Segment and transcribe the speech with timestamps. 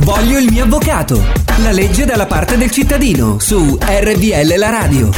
[0.00, 1.14] Voglio il mio avvocato.
[1.62, 5.08] La legge dalla parte del cittadino su RVL la radio.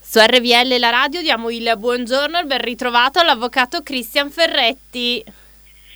[0.00, 5.22] Su RVL la radio diamo il buongiorno e il ben ritrovato all'avvocato Cristian Ferretti.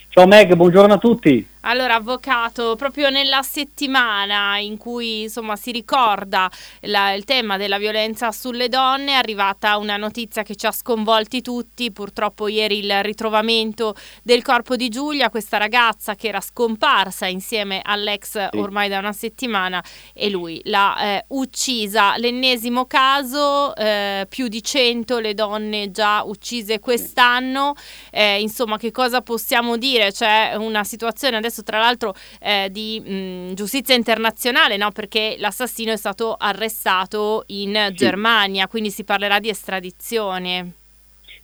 [0.09, 1.47] Ciao Meg, buongiorno a tutti.
[1.67, 6.49] Allora, avvocato, proprio nella settimana in cui insomma si ricorda
[6.81, 11.41] la, il tema della violenza sulle donne, è arrivata una notizia che ci ha sconvolti
[11.41, 11.91] tutti.
[11.91, 18.49] Purtroppo ieri il ritrovamento del corpo di Giulia, questa ragazza che era scomparsa insieme all'ex
[18.53, 22.15] ormai da una settimana e lui l'ha eh, uccisa.
[22.17, 27.73] L'ennesimo caso, eh, più di 100 le donne già uccise quest'anno.
[28.11, 30.11] Eh, insomma, che cosa possiamo dire?
[30.11, 34.91] C'è una situazione adesso, tra l'altro, eh, di mh, giustizia internazionale, no?
[34.91, 40.71] Perché l'assassino è stato arrestato in Germania, quindi si parlerà di estradizione.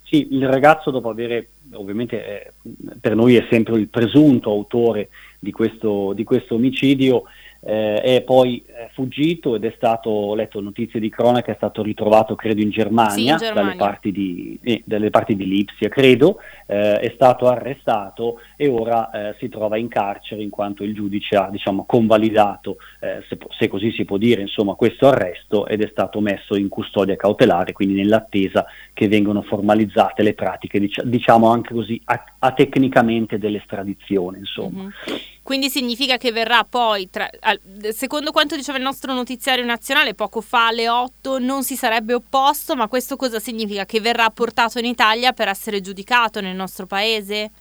[0.04, 2.52] Sì, il ragazzo dopo avere, ovviamente eh,
[3.00, 5.08] per noi è sempre il presunto autore
[5.40, 7.24] di questo, di questo omicidio,
[7.64, 11.84] eh, è poi eh, fuggito ed è stato, ho letto notizie di cronaca, è stato
[11.84, 13.54] ritrovato credo in Germania, Sì, in Germania.
[13.54, 19.12] dalle parti di, eh, dalle parti di Lipsia credo, eh, è stato arrestato e ora
[19.30, 23.68] eh, si trova in carcere in quanto il giudice ha diciamo, convalidato, eh, se, se
[23.68, 27.94] così si può dire, insomma, questo arresto ed è stato messo in custodia cautelare, quindi
[27.96, 34.84] nell'attesa che vengano formalizzate le pratiche, dic- diciamo anche così, a- atecnicamente dell'estradizione, insomma.
[34.84, 34.92] Mhm.
[35.44, 37.30] Quindi significa che verrà poi, tra-
[37.92, 42.76] secondo quanto diceva il nostro notiziario nazionale poco fa alle 8, non si sarebbe opposto,
[42.76, 43.86] ma questo cosa significa?
[43.86, 47.52] Che verrà portato in Italia per essere giudicato nel nostro paese?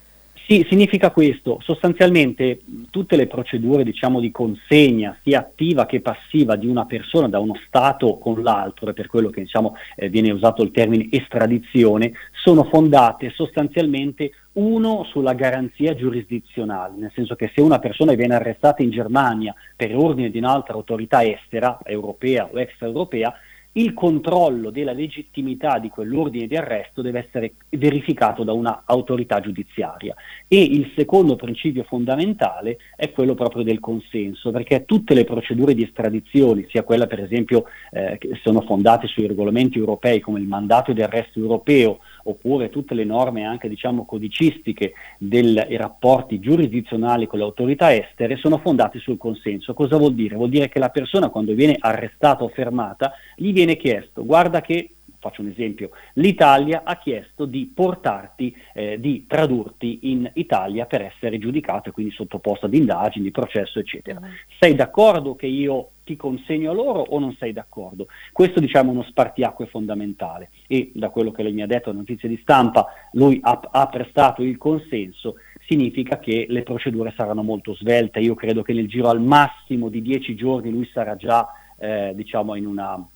[0.50, 1.58] Sì, significa questo.
[1.62, 7.38] Sostanzialmente tutte le procedure diciamo, di consegna, sia attiva che passiva, di una persona da
[7.38, 12.14] uno Stato con l'altro, e per quello che diciamo, eh, viene usato il termine estradizione,
[12.32, 18.82] sono fondate sostanzialmente uno sulla garanzia giurisdizionale, nel senso che se una persona viene arrestata
[18.82, 23.34] in Germania per ordine di un'altra autorità estera, europea o extraeuropea,
[23.72, 30.14] il controllo della legittimità di quell'ordine di arresto deve essere verificato da una autorità giudiziaria.
[30.48, 35.84] E il secondo principio fondamentale è quello proprio del consenso, perché tutte le procedure di
[35.84, 40.92] estradizione, sia quella per esempio eh, che sono fondate sui regolamenti europei come il mandato
[40.92, 47.44] di arresto europeo, oppure tutte le norme anche diciamo codicistiche dei rapporti giurisdizionali con le
[47.44, 49.74] autorità estere sono fondate sul consenso.
[49.74, 50.36] Cosa vuol dire?
[50.36, 54.90] Vuol dire che la persona quando viene arrestata o fermata gli viene chiesto guarda che
[55.20, 61.36] Faccio un esempio, l'Italia ha chiesto di portarti, eh, di tradurti in Italia per essere
[61.38, 64.18] giudicato e quindi sottoposto ad indagini, processo, eccetera.
[64.58, 68.08] Sei d'accordo che io ti consegno loro o non sei d'accordo?
[68.32, 72.28] Questo diciamo è uno spartiacque fondamentale e da quello che lei mi ha detto, notizie
[72.28, 78.18] di stampa, lui ha, ha prestato il consenso, significa che le procedure saranno molto svelte.
[78.18, 81.46] Io credo che nel giro al massimo di dieci giorni lui sarà già
[81.78, 83.06] eh, diciamo in una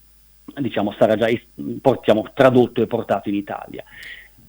[0.60, 1.26] diciamo sarà già
[1.80, 3.82] portiamo, tradotto e portato in Italia.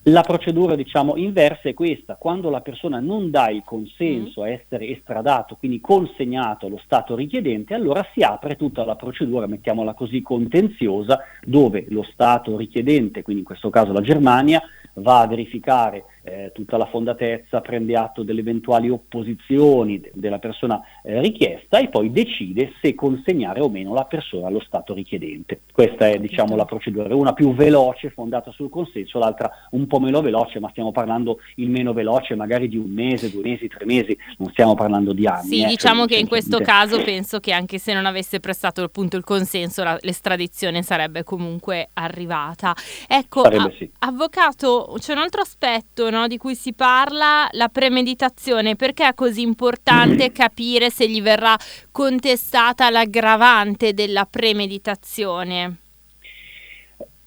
[0.09, 4.89] La procedura diciamo inversa è questa, quando la persona non dà il consenso a essere
[4.89, 11.21] estradato, quindi consegnato allo Stato richiedente, allora si apre tutta la procedura, mettiamola così, contenziosa,
[11.43, 14.61] dove lo Stato richiedente, quindi in questo caso la Germania,
[14.93, 20.81] va a verificare eh, tutta la fondatezza, prende atto delle eventuali opposizioni de- della persona
[21.03, 25.61] eh, richiesta e poi decide se consegnare o meno la persona allo Stato richiedente.
[25.71, 30.21] Questa è diciamo la procedura, una più veloce, fondata sul consenso, l'altra un po' meno
[30.21, 34.17] veloce, ma stiamo parlando il meno veloce magari di un mese, due mesi, tre mesi,
[34.37, 35.47] non stiamo parlando di anni.
[35.47, 39.15] Sì, eh, diciamo che in questo caso penso che anche se non avesse prestato appunto
[39.15, 42.73] il consenso, la- l'estradizione sarebbe comunque arrivata.
[43.07, 43.89] Ecco, a- sì.
[43.99, 48.75] avvocato, c'è un altro aspetto no, di cui si parla, la premeditazione.
[48.75, 51.55] Perché è così importante capire se gli verrà
[51.91, 55.77] contestata l'aggravante della premeditazione?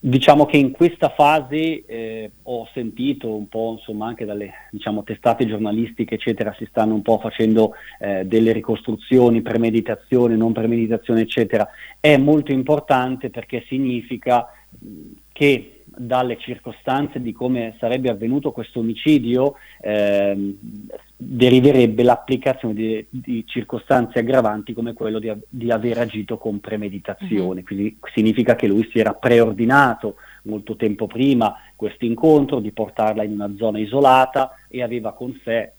[0.00, 5.44] Diciamo che in questa fase eh, ho sentito un po' insomma anche dalle diciamo, testate
[5.44, 11.68] giornalistiche eccetera si stanno un po' facendo eh, delle ricostruzioni, premeditazione, non premeditazione eccetera.
[11.98, 14.46] È molto importante perché significa
[15.32, 20.56] che dalle circostanze di come sarebbe avvenuto questo omicidio ehm,
[21.16, 27.64] deriverebbe l'applicazione di, di, circostanze aggravanti come quello di, di aver agito con premeditazione, mm-hmm.
[27.64, 33.32] quindi significa che lui si era preordinato molto tempo prima questo incontro, di portarla in
[33.32, 35.72] una zona isolata e aveva con sé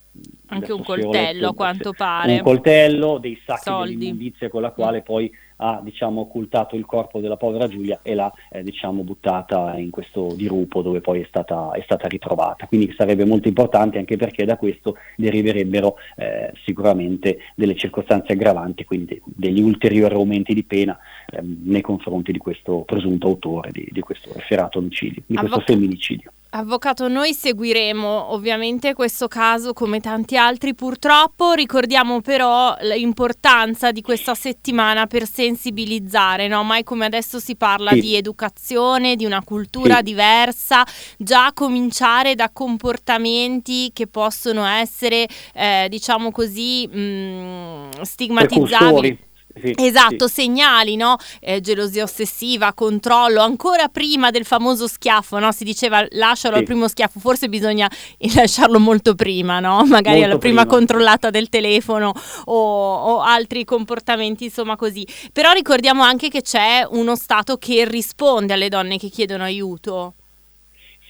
[0.47, 2.33] anche un coltello a quanto pare.
[2.33, 7.19] Un coltello, dei sacchi di immondizia con la quale poi ha diciamo, occultato il corpo
[7.19, 11.71] della povera Giulia e l'ha eh, diciamo, buttata in questo dirupo dove poi è stata,
[11.71, 12.65] è stata, ritrovata.
[12.67, 19.21] Quindi sarebbe molto importante anche perché da questo deriverebbero eh, sicuramente delle circostanze aggravanti, quindi
[19.25, 20.97] degli ulteriori aumenti di pena
[21.29, 25.71] eh, nei confronti di questo presunto autore di, di questo referato omicidio, di questo Avvoc-
[25.71, 26.31] femminicidio.
[26.51, 34.33] Avvocato, noi seguiremo ovviamente questo caso come tanti altri purtroppo, ricordiamo però l'importanza di questa
[34.33, 36.63] settimana per sensibilizzare, no?
[36.63, 37.99] mai come adesso si parla sì.
[37.99, 40.03] di educazione, di una cultura sì.
[40.03, 40.83] diversa,
[41.19, 49.27] già cominciare da comportamenti che possono essere, eh, diciamo così, mh, mm, stigmatizzabili
[49.61, 50.41] sì, esatto, sì.
[50.41, 51.17] segnali, no?
[51.39, 55.51] Eh, gelosia ossessiva, controllo, ancora prima del famoso schiaffo, no?
[55.51, 56.59] Si diceva lascialo sì.
[56.59, 57.89] al primo schiaffo, forse bisogna
[58.35, 59.83] lasciarlo molto prima, no?
[59.85, 62.13] Magari molto alla prima, prima, controllata del telefono
[62.45, 65.05] o, o, altri comportamenti, insomma così.
[65.33, 70.13] Però ricordiamo anche che c'è uno Stato che risponde alle donne che chiedono aiuto.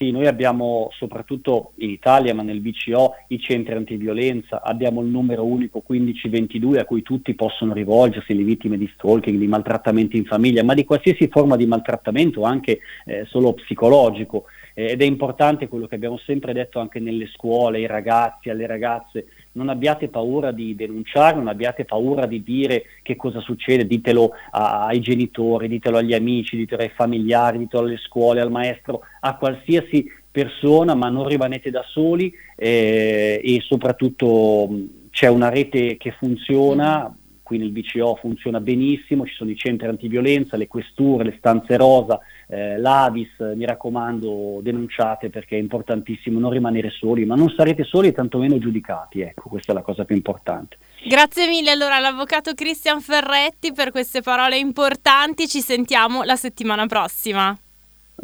[0.02, 5.44] Sì, noi abbiamo soprattutto in Italia, ma nel VCO, i centri antiviolenza, abbiamo il numero
[5.44, 10.64] unico 1522 a cui tutti possono rivolgersi, le vittime di stalking, di maltrattamenti in famiglia,
[10.64, 14.46] ma di qualsiasi forma di maltrattamento, anche eh, solo psicologico.
[14.72, 18.66] Eh, ed è importante quello che abbiamo sempre detto anche nelle scuole, ai ragazzi, alle
[18.66, 24.32] ragazze, non abbiate paura di denunciare, non abbiate paura di dire che cosa succede, ditelo
[24.50, 30.06] ai genitori, ditelo agli amici, ditelo ai familiari, ditelo alle scuole, al maestro, a qualsiasi
[30.30, 34.68] persona, ma non rimanete da soli eh, e soprattutto
[35.10, 37.12] c'è una rete che funziona,
[37.50, 42.20] qui nel BCO funziona benissimo, ci sono i centri antiviolenza, le questure, le stanze rosa,
[42.46, 48.06] eh, l'Avis, mi raccomando denunciate perché è importantissimo non rimanere soli, ma non sarete soli
[48.06, 50.76] e tantomeno giudicati, ecco, questa è la cosa più importante.
[51.04, 57.58] Grazie mille allora all'avvocato Cristian Ferretti per queste parole importanti, ci sentiamo la settimana prossima.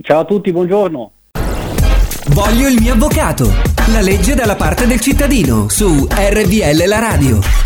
[0.02, 1.10] Ciao a tutti, buongiorno.
[2.28, 3.46] Voglio il mio avvocato,
[3.88, 7.65] la legge dalla parte del cittadino su RVL la radio.